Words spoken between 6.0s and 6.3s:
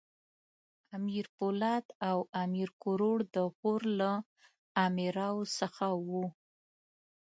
وو.